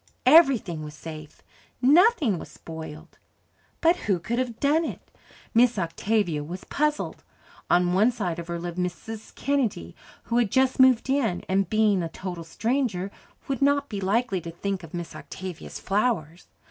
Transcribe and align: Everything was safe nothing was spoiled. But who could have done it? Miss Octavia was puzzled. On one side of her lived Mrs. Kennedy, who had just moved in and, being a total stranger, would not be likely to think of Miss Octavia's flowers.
Everything 0.25 0.81
was 0.83 0.95
safe 0.95 1.43
nothing 1.79 2.39
was 2.39 2.49
spoiled. 2.49 3.19
But 3.81 3.97
who 4.09 4.17
could 4.17 4.39
have 4.39 4.59
done 4.59 4.83
it? 4.83 5.15
Miss 5.53 5.77
Octavia 5.77 6.43
was 6.43 6.63
puzzled. 6.63 7.23
On 7.69 7.93
one 7.93 8.11
side 8.11 8.39
of 8.39 8.47
her 8.47 8.57
lived 8.57 8.79
Mrs. 8.79 9.35
Kennedy, 9.35 9.95
who 10.23 10.39
had 10.39 10.49
just 10.49 10.79
moved 10.79 11.07
in 11.07 11.43
and, 11.47 11.69
being 11.69 12.01
a 12.01 12.09
total 12.09 12.43
stranger, 12.43 13.11
would 13.47 13.61
not 13.61 13.89
be 13.89 14.01
likely 14.01 14.41
to 14.41 14.49
think 14.49 14.81
of 14.81 14.95
Miss 14.95 15.15
Octavia's 15.15 15.79
flowers. 15.79 16.47